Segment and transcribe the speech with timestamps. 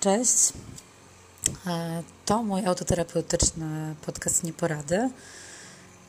[0.00, 0.52] Cześć.
[1.66, 5.10] E, to mój autoterapeutyczny podcast Nieporady.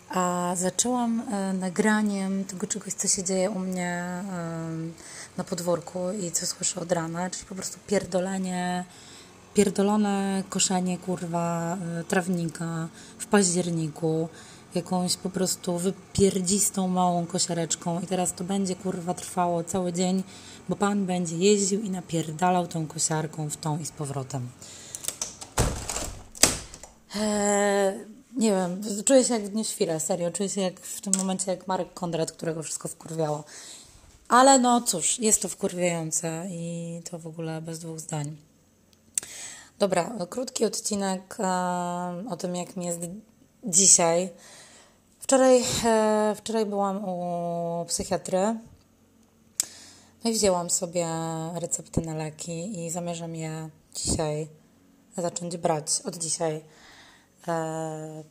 [0.10, 4.24] A zaczęłam e, nagraniem tego czegoś, co się dzieje u mnie e,
[5.38, 8.86] na podwórku i co słyszę od rana, czyli po prostu pierdolenie,
[9.54, 11.78] pierdolone koszenie kurwa
[12.08, 12.88] trawnika
[13.20, 14.30] w październiku,
[14.76, 20.24] jakąś po prostu wypierdzistą małą kosiareczką i teraz to będzie kurwa trwało cały dzień,
[20.70, 24.50] bo pan będzie jeździł i napierdalał tą kosiarką w tą i z powrotem.
[27.16, 27.94] Eee,
[28.38, 30.32] nie wiem, czuję się jak w Dniu Świra, serio.
[30.32, 33.44] Czuję się jak w tym momencie jak Marek Kondrat, którego wszystko wkurwiało.
[34.28, 38.38] Ale no cóż, jest to wkurwiające i to w ogóle bez dwóch zdań.
[39.80, 41.44] Dobra, krótki odcinek e,
[42.30, 43.00] o tym, jak mi jest
[43.64, 44.30] dzisiaj.
[45.30, 48.56] Wczoraj, e, wczoraj byłam u psychiatry.
[50.24, 51.08] No i wzięłam sobie
[51.54, 54.48] recepty na leki i zamierzam je dzisiaj
[55.18, 56.02] zacząć brać.
[56.06, 56.62] Od dzisiaj.
[57.48, 58.24] E,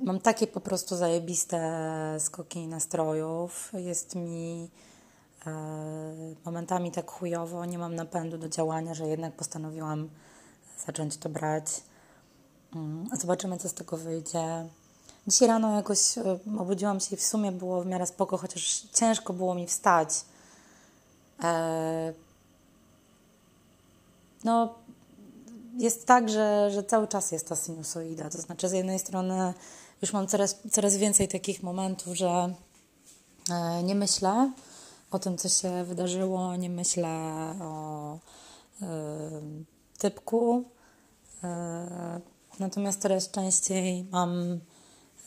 [0.00, 1.60] mam takie po prostu zajebiste
[2.18, 3.72] skoki nastrojów.
[3.74, 4.70] Jest mi
[5.46, 5.50] e,
[6.44, 10.08] momentami tak chujowo, nie mam napędu do działania, że jednak postanowiłam
[10.86, 11.64] zacząć to brać.
[12.74, 14.68] Mm, zobaczymy, co z tego wyjdzie.
[15.26, 19.32] Dzisiaj rano jakoś e, obudziłam się i w sumie było w miarę spoko, chociaż ciężko
[19.32, 20.08] było mi wstać.
[21.42, 22.12] E,
[24.44, 24.74] no,
[25.78, 28.30] jest tak, że, że cały czas jest ta sinusoida.
[28.30, 29.54] To znaczy, z jednej strony
[30.02, 32.54] już mam coraz, coraz więcej takich momentów, że
[33.50, 34.52] e, nie myślę
[35.10, 37.08] o tym, co się wydarzyło, nie myślę
[37.60, 38.18] o
[39.98, 40.64] typku.
[42.58, 44.60] Natomiast coraz częściej mam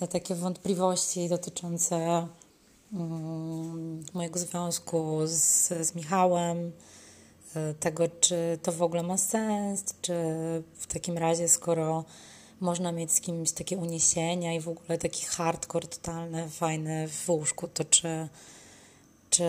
[0.06, 2.28] takie wątpliwości dotyczące
[2.94, 6.72] um, mojego związku z, z Michałem,
[7.56, 10.14] e, tego, czy to w ogóle ma sens, czy
[10.74, 12.06] w takim razie, skoro
[12.60, 17.68] można mieć z kimś takie uniesienia i w ogóle taki hardcore totalny, fajny w łóżku,
[17.68, 18.28] to czy,
[19.30, 19.44] czy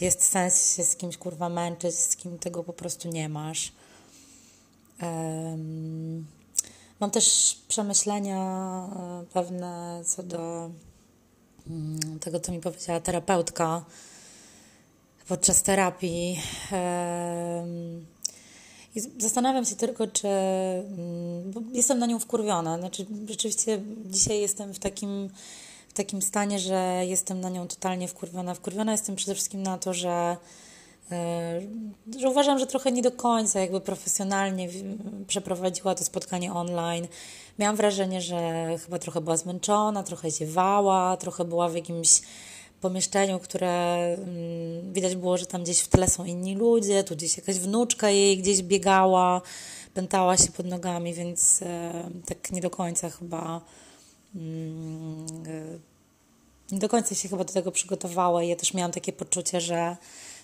[0.00, 3.72] jest sens się z kimś kurwa męczyć, z kim tego po prostu nie masz.
[5.02, 6.26] Um,
[7.02, 8.38] Mam też przemyślenia
[8.96, 10.70] e, pewne co do
[11.66, 13.84] mm, tego, co mi powiedziała terapeutka
[15.28, 16.40] podczas terapii.
[18.94, 20.28] I zastanawiam się tylko, czy.
[20.28, 22.78] Mm, bo jestem na nią wkurwiona.
[22.78, 25.30] Znaczy, rzeczywiście dzisiaj jestem w takim,
[25.88, 28.54] w takim stanie, że jestem na nią totalnie wkurwiona.
[28.54, 30.36] Wkurwiona jestem przede wszystkim na to, że
[32.18, 34.68] że uważam, że trochę nie do końca jakby profesjonalnie
[35.26, 37.06] przeprowadziła to spotkanie online.
[37.58, 42.22] Miałam wrażenie, że chyba trochę była zmęczona, trochę ziewała, trochę była w jakimś
[42.80, 47.36] pomieszczeniu, które mm, widać było, że tam gdzieś w tle są inni ludzie, tu gdzieś
[47.36, 49.40] jakaś wnuczka jej gdzieś biegała,
[49.94, 51.92] pętała się pod nogami, więc e,
[52.26, 53.60] tak nie do końca chyba
[54.34, 55.92] mm, e,
[56.72, 59.96] nie do końca się chyba do tego przygotowała i ja też miałam takie poczucie, że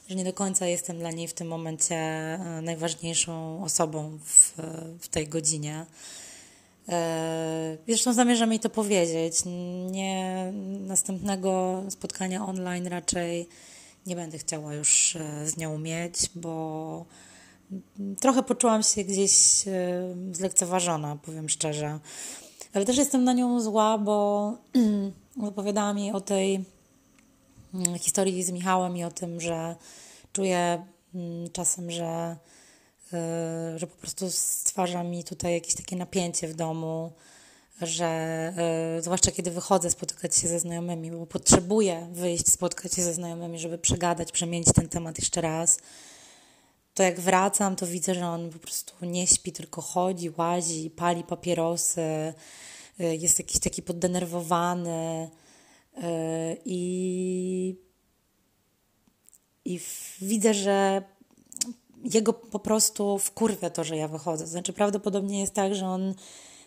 [0.09, 4.53] że nie do końca jestem dla niej w tym momencie e, najważniejszą osobą w,
[5.01, 5.87] w tej godzinie.
[6.89, 9.35] E, zresztą zamierzam jej to powiedzieć.
[9.91, 13.49] Nie następnego spotkania online raczej
[14.07, 17.05] nie będę chciała już e, z nią mieć, bo
[18.21, 19.65] trochę poczułam się gdzieś
[20.33, 21.99] zlekceważona, powiem szczerze.
[22.75, 24.53] Ale też jestem na nią zła, bo
[25.49, 26.65] opowiadała mi o tej
[27.99, 29.77] historii z Michałem i o tym, że
[30.33, 30.85] czuję
[31.15, 32.37] mm, czasem, że,
[33.75, 37.13] y, że po prostu stwarza mi tutaj jakieś takie napięcie w domu,
[37.83, 38.53] że
[38.99, 43.59] y, zwłaszcza kiedy wychodzę spotykać się ze znajomymi, bo potrzebuję wyjść, spotkać się ze znajomymi,
[43.59, 45.79] żeby przegadać, przemienić ten temat jeszcze raz.
[46.95, 51.25] To jak wracam, to widzę, że on po prostu nie śpi, tylko chodzi, łazi, pali
[51.25, 52.35] papierosy,
[53.01, 55.31] y, jest jakiś taki poddenerwowany,
[56.65, 57.77] i,
[59.65, 59.81] i
[60.21, 61.03] widzę, że
[62.05, 64.47] jego po prostu wkurwia to, że ja wychodzę.
[64.47, 66.15] Znaczy, prawdopodobnie jest tak, że on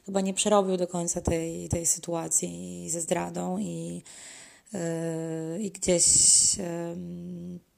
[0.05, 4.03] chyba nie przerobił do końca tej, tej sytuacji ze zdradą i,
[4.73, 6.05] yy, i gdzieś.
[6.57, 7.70] Yy,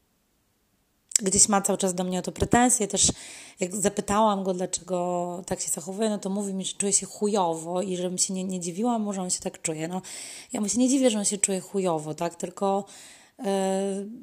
[1.23, 2.87] gdzieś ma cały czas do mnie o to pretensje.
[2.87, 3.11] Też
[3.59, 7.81] jak zapytałam go, dlaczego tak się zachowuje, no to mówi mi, że czuje się chujowo
[7.81, 9.87] i żebym się nie, nie dziwiła, może on się tak czuje.
[9.87, 10.01] No,
[10.53, 12.35] ja mu się nie dziwię, że on się czuje chujowo, tak?
[12.35, 12.85] Tylko
[13.39, 13.45] yy,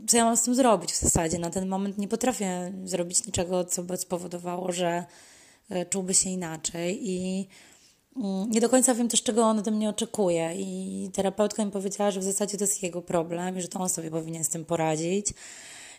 [0.09, 1.39] co ja mam z tym zrobić w zasadzie?
[1.39, 5.05] Na ten moment nie potrafię zrobić niczego, co by spowodowało, że
[5.71, 9.89] yy, czułby się inaczej i yy, nie do końca wiem też, czego on ode mnie
[9.89, 13.79] oczekuje i terapeutka mi powiedziała, że w zasadzie to jest jego problem i że to
[13.79, 15.35] on sobie powinien z tym poradzić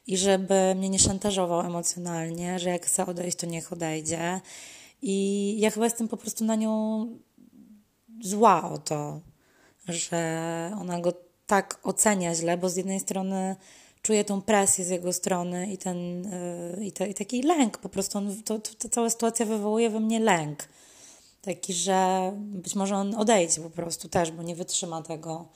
[0.08, 4.42] i żeby mnie nie szantażował emocjonalnie, że jak chce odejść, to niech odejdzie.
[5.02, 7.06] I ja chyba jestem po prostu na nią
[8.24, 9.22] zła o to,
[9.88, 11.14] że ona go
[11.46, 13.56] tak ocenia źle, bo z jednej strony
[14.02, 16.24] czuję tą presję z jego strony i ten
[16.78, 19.90] yy, i, te, i taki lęk, po prostu on, to, to, ta cała sytuacja wywołuje
[19.90, 20.68] we mnie lęk.
[21.42, 25.48] Taki, że być może on odejdzie po prostu też, bo nie wytrzyma tego.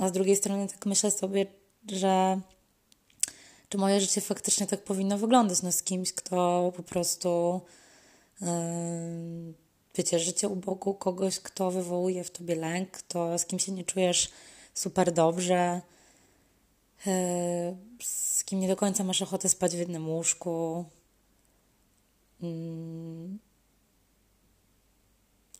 [0.00, 1.46] A z drugiej strony tak myślę sobie,
[1.92, 2.40] że
[3.74, 7.60] czy moje życie faktycznie tak powinno wyglądać, no z kimś, kto po prostu
[8.40, 8.48] yy,
[9.94, 13.84] wiecie, życie u boku kogoś, kto wywołuje w tobie lęk, kto z kim się nie
[13.84, 14.30] czujesz
[14.74, 15.80] super dobrze,
[17.06, 17.12] yy,
[18.02, 20.84] z kim nie do końca masz ochotę spać w jednym łóżku,
[22.40, 22.48] yy,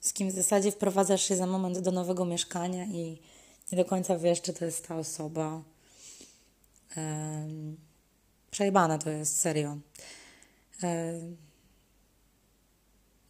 [0.01, 3.19] z kim w zasadzie wprowadzasz się za moment do nowego mieszkania i
[3.73, 5.63] nie do końca wiesz, czy to jest ta osoba.
[6.97, 7.94] Um,
[8.55, 9.69] przejebane to jest, serio.
[9.69, 11.37] Um,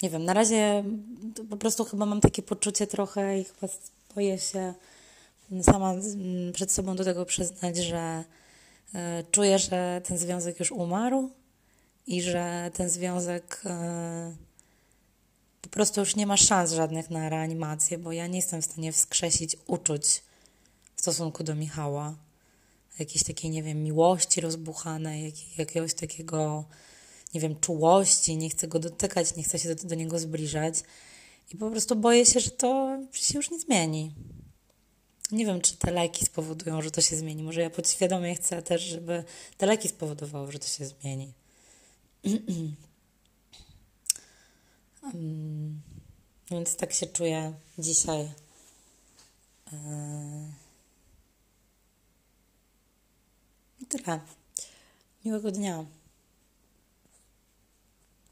[0.03, 0.85] nie wiem, na razie
[1.51, 3.73] po prostu chyba mam takie poczucie trochę i chyba
[4.15, 4.75] boję się
[5.63, 5.95] sama
[6.53, 8.25] przed sobą do tego przyznać, że
[8.95, 11.31] e, czuję, że ten związek już umarł
[12.07, 14.35] i że ten związek e,
[15.63, 18.93] po prostu już nie ma szans żadnych na reanimację, bo ja nie jestem w stanie
[18.93, 20.23] wskrzesić uczuć
[20.97, 22.15] w stosunku do Michała.
[22.99, 26.65] Jakiejś takiej, nie wiem, miłości rozbuchanej, jak, jakiegoś takiego,
[27.35, 30.75] nie wiem, czułości, nie chcę go dotykać, nie chcę się do, do niego zbliżać.
[31.55, 34.15] I po prostu boję się, że to się już nie zmieni.
[35.33, 37.43] Nie wiem, czy te leki spowodują, że to się zmieni.
[37.43, 39.25] Może ja podświadomie chcę też, żeby
[39.57, 41.33] te leki spowodowały, że to się zmieni.
[45.03, 45.81] um,
[46.51, 48.29] więc tak się czuję dzisiaj.
[49.73, 50.34] Yy.
[53.99, 54.21] Tyle.
[55.25, 55.85] Miłego dnia.